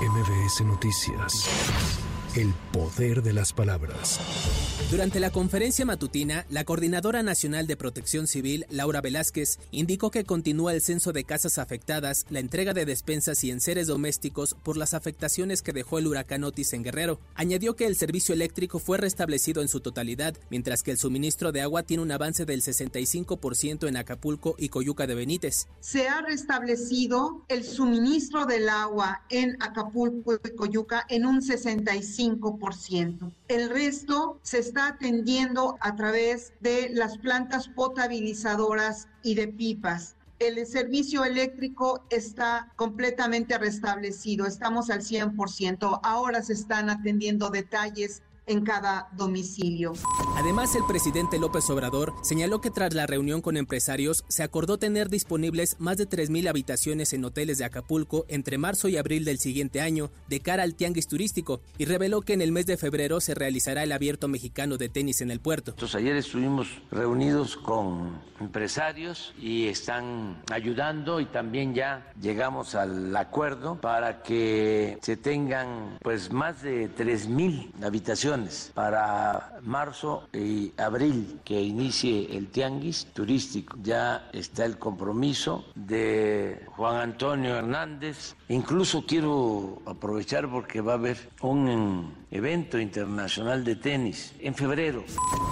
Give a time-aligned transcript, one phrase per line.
[0.00, 2.09] MBS Noticias.
[2.36, 4.20] El poder de las palabras.
[4.88, 10.72] Durante la conferencia matutina, la Coordinadora Nacional de Protección Civil, Laura Velázquez, indicó que continúa
[10.72, 15.62] el censo de casas afectadas, la entrega de despensas y enseres domésticos por las afectaciones
[15.62, 17.18] que dejó el huracán Otis en Guerrero.
[17.34, 21.62] Añadió que el servicio eléctrico fue restablecido en su totalidad, mientras que el suministro de
[21.62, 25.66] agua tiene un avance del 65% en Acapulco y Coyuca de Benítez.
[25.80, 32.19] Se ha restablecido el suministro del agua en Acapulco y Coyuca en un 65%.
[33.48, 40.16] El resto se está atendiendo a través de las plantas potabilizadoras y de pipas.
[40.38, 46.00] El servicio eléctrico está completamente restablecido, estamos al 100%.
[46.02, 49.92] Ahora se están atendiendo detalles en cada domicilio.
[50.36, 55.08] Además, el presidente López Obrador señaló que tras la reunión con empresarios se acordó tener
[55.08, 59.80] disponibles más de 3.000 habitaciones en hoteles de Acapulco entre marzo y abril del siguiente
[59.80, 63.34] año de cara al tianguis turístico y reveló que en el mes de febrero se
[63.34, 65.72] realizará el abierto mexicano de tenis en el puerto.
[65.72, 73.80] Entonces, ayer estuvimos reunidos con empresarios y están ayudando y también ya llegamos al acuerdo
[73.80, 78.29] para que se tengan pues más de 3.000 habitaciones
[78.74, 83.76] para marzo y abril que inicie el tianguis turístico.
[83.82, 88.36] Ya está el compromiso de Juan Antonio Hernández.
[88.48, 95.04] Incluso quiero aprovechar porque va a haber un evento internacional de tenis en febrero.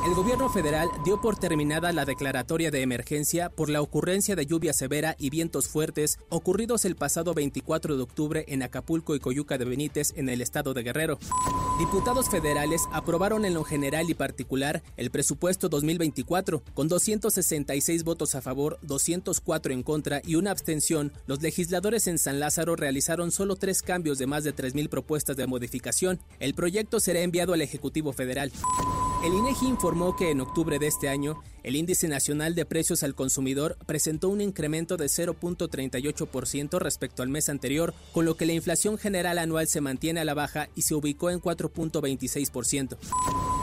[0.07, 4.73] El gobierno federal dio por terminada la declaratoria de emergencia por la ocurrencia de lluvia
[4.73, 9.65] severa y vientos fuertes ocurridos el pasado 24 de octubre en Acapulco y Coyuca de
[9.65, 11.19] Benítez en el estado de Guerrero.
[11.79, 18.43] Diputados federales aprobaron en lo general y particular el presupuesto 2024 con 266 votos a
[18.43, 21.13] favor, 204 en contra y una abstención.
[21.27, 25.47] Los legisladores en San Lázaro realizaron solo tres cambios de más de 3.000 propuestas de
[25.47, 26.21] modificación.
[26.41, 28.53] El proyecto será enviado al Ejecutivo Federal.
[29.25, 33.17] El INEGI informó que en octubre de este año, el índice nacional de precios al
[33.17, 38.97] consumidor presentó un incremento de 0.38% respecto al mes anterior, con lo que la inflación
[38.97, 42.97] general anual se mantiene a la baja y se ubicó en 4.26%.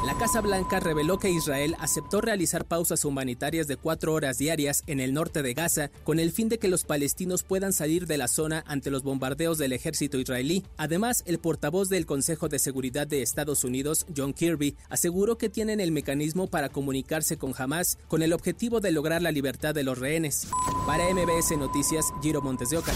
[0.06, 5.00] La Casa Blanca reveló que Israel aceptó realizar pausas humanitarias de cuatro horas diarias en
[5.00, 8.28] el norte de Gaza con el fin de que los palestinos puedan salir de la
[8.28, 10.64] zona ante los bombardeos del ejército israelí.
[10.78, 15.80] Además, el portavoz del Consejo de Seguridad de Estados Unidos, John Kirby, aseguró que tienen
[15.80, 19.98] el mecanismo para comunicarse con Hamas con el objetivo de lograr la libertad de los
[19.98, 20.48] rehenes.
[20.86, 22.94] Para MBS Noticias, Giro Montes de Oca.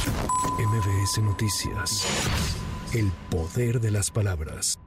[0.60, 2.06] MBS Noticias.
[2.94, 4.78] El poder de las palabras.